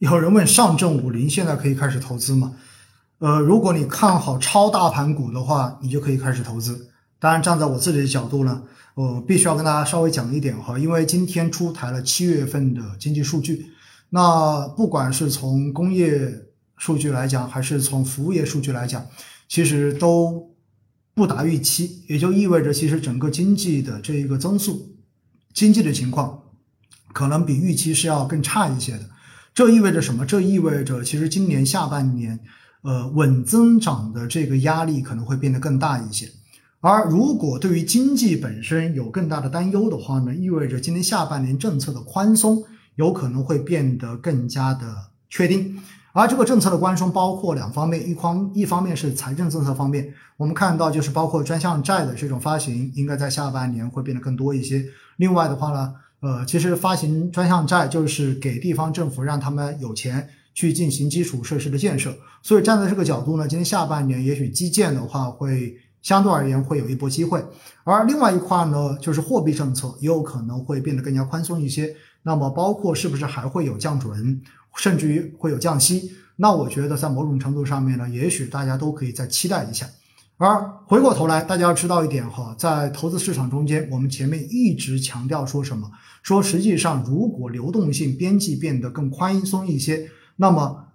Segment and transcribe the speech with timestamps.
[0.00, 2.56] 有人问上证五零现在可以开始投资吗？
[3.18, 6.88] 呃，如果你看好超大盘股的话，你就可以开始投资。
[7.18, 8.62] 当然，站在我自己的角度呢，
[8.94, 13.66] 我必须要跟大家稍微讲一点哈，因为今天出台了七月份的经济数据，
[14.08, 16.46] 那不管是从工业
[16.78, 19.04] 数据来讲，还是从服务业数据来讲，
[19.50, 20.50] 其实都
[21.12, 24.96] 不达预期，也就意味着其实整个经济的这一个增速，
[25.52, 26.44] 经济的情况
[27.12, 29.00] 可能比预期是要更差一些的。
[29.60, 30.24] 这意味着什么？
[30.24, 32.40] 这意味着其实今年下半年。
[32.82, 36.30] 呃，稳增长的这个压力可能会变得更大一些，
[36.80, 45.78] 而如果对于经济本身有更大的担忧的话呢，意味着今年下半年政策的宽松有可能会变得更加的确定。
[46.14, 54.82] 而这个政策的宽松包括两方面，一方一方面是财政政策方面，我们看到就是包括专项债的这种发行，应该在下半年会变得更多一些。
[55.18, 60.28] 另外的话呢，呃，其实发行专项债就是给地方政府让他们有钱。
[60.52, 62.12] 去进行基础设施的建设，
[62.42, 67.42] 所以站在这个角度呢，今年下半年也许基建的话会相对而言会有一波机会，
[67.84, 71.94] 而另外一块呢，就是货币政策也有可能会变得更加宽松一些。
[72.24, 74.42] 那么包括是不是还会有降准，
[74.76, 76.10] 甚至于会有降息？
[76.36, 79.86] 那我觉得在某种程度上面呢，也许大家都可以再期待一下。
[80.42, 85.90] 而回过头来，大家要知道一点哈，在投资市场中间，我们前面一直强调说什么？
[86.22, 90.08] 说实际上，如果流动性边际变得更宽松一些。
[90.36, 90.86] 那么，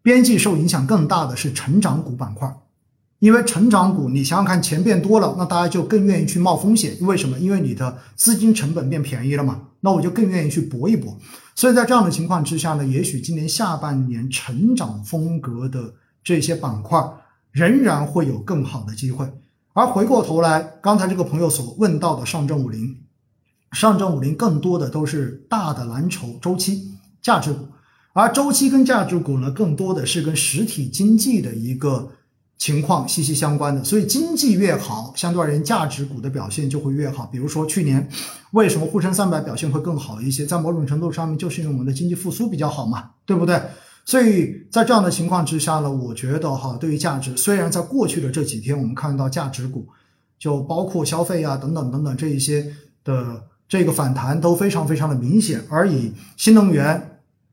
[0.00, 2.50] 边际受影响更大的是成长股板块，
[3.18, 6.96] 因为成长股，你想想看，钱变多了，那大家就更愿意去冒风险。
[7.02, 7.38] 为什么？
[7.38, 11.18] 因为你的资金成本变便宜了嘛，那我就更愿意去搏一搏。
[11.54, 15.92] 所以在这样的情况之下呢，也许今年下半年成长风格的
[16.24, 16.98] 这些板块
[17.52, 19.26] 仍然会有更好的机会。
[19.72, 22.98] 而回过头来，刚才这个朋友所问到的上证五零，
[23.72, 26.90] 上证五零更多的都是大的蓝筹周期
[27.22, 27.66] 价值股。
[28.12, 32.10] 而周期跟价值股呢，更多的是跟实体经济的一个
[32.58, 33.84] 情况息息相关的。
[33.84, 37.24] 所以经济越好，相对而言价值股的表现就会越好。
[37.26, 38.08] 比如说去年
[38.50, 40.44] 为什么沪深三百表现会更好一些？
[40.44, 43.62] 在某种程度上面，就是因为我们的经济复苏比较好嘛，对不对？
[44.10, 49.86] 所以在这样的情况之下呢，我觉得哈，对于价值，虽然在过去的这几天，我们看到价值股
[50.36, 57.06] 就包括消费啊等等等等这一些的这个反弹都非常非常的明显，而以新能源。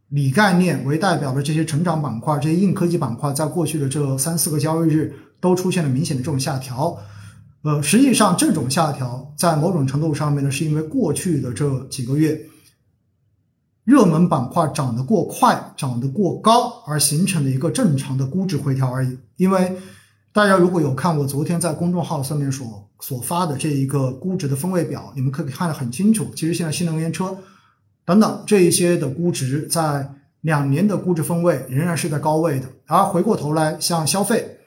[0.09, 6.97] 锂概念为代表的这些成长板块，这些硬科技板块，在过去的这三四个交易日都出现了明显的这种下调。
[7.63, 12.39] 呃，实际上这种下调在某种程度上面呢，是因为过去的这几个月
[13.87, 19.17] 热门板块涨得过快、涨得过高而形成的一个正常的估值回调而已。
[19.37, 19.77] 因为
[20.33, 26.27] 大家如果有看我昨天在公众号上面所所发的这一个估值的分位表，你们可以看得很清楚。
[26.35, 27.37] 其实现在新能源车。
[28.03, 34.59] 等等，这一些的估值在两年的估值分位仍然是在高位的，而回过头来，像消费，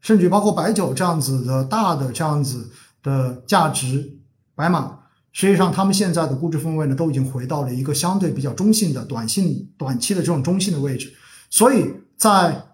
[0.00, 2.70] 甚至包括白酒这样子的大的这样子
[3.02, 4.18] 的价值
[4.54, 4.98] 白马，
[5.34, 11.12] 实际上他们现在的估值分位呢，都已经回到了一个相对比较中性的短性短期的这种中性的位置，
[11.50, 12.64] 所以在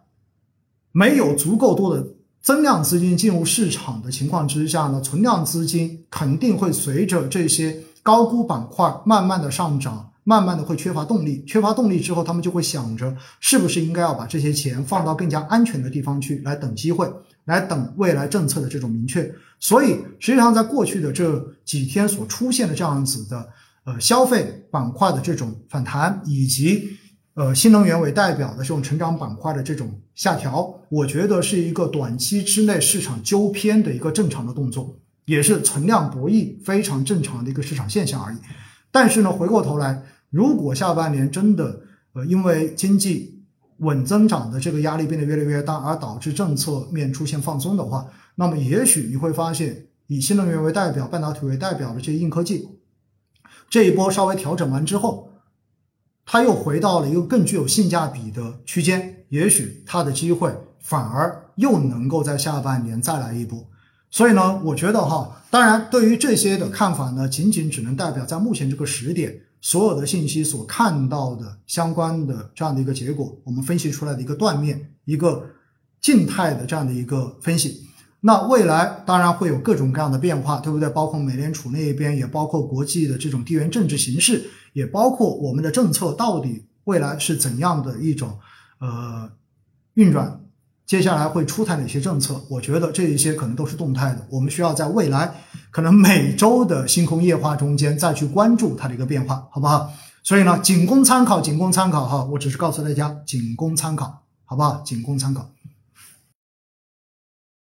[0.92, 2.06] 没有足够多的
[2.40, 10.06] 增量资金进入市场的情况之下呢，存量资金肯定会随着这些高估板块慢慢的上涨。
[10.22, 17.10] 慢慢的会缺乏动力，缺乏动力之后，他们就会想着是不是应该要把这些钱放到更加安全的地方去，来等机会，
[17.44, 19.32] 来等未来政策的这种明确。
[19.58, 23.48] 所以，实际上在过去的这几天所出现的这样子的
[23.84, 26.96] 呃消费板块的这种反弹，以及
[27.34, 38.38] 呃新能源为代表的这种成长板块的这种下调，我觉得是一个短期之内市场纠偏的一个正常的动作，也是存量博弈非常正常的一个市场现象而已。
[38.90, 41.80] 但是呢，回过头来，如果下半年真的
[42.14, 43.39] 呃因为经济
[43.80, 52.68] 稳增长的这个压力变得越来越大，而导致政策面出现放松的话，那么也许你会发现，以新能源为代表、半导体为代表的这些硬科技，
[53.68, 55.30] 这一波稍微调整完之后，
[56.24, 63.66] 它又回到了一个更具有性价比的区间，也许它的机会反而又能够在下半年再来一波。
[64.10, 75.46] 所以呢，我觉得哈，当然对于这些的看法呢，仅仅只能代表在目前这个时点所有的信息所看到的相关的这样的一个结果，我们分析出来的一个断面，一个
[76.00, 77.86] 静态的这样的一个分析。
[78.22, 80.88] 那未来当然会有各种各样的变化，对不对？
[80.90, 88.38] 包括美联储那一边，也包括国际的这种地缘政治形势，也包括我们的政策到底未来是怎样的一种
[88.78, 89.30] 呃
[89.94, 90.40] 运转。
[90.90, 92.34] 接下来会出台哪些政策？
[92.48, 95.32] 我觉得这一些可能都是动态的，我们需要在未来
[95.70, 99.88] 可能每周的星空夜话中间再去关注它的一个变化，好不好？
[100.24, 102.24] 所以呢，仅供参考，仅供参考哈。
[102.24, 104.82] 我只是告诉大家，仅供参考，好不好？
[104.84, 105.48] 仅供参考。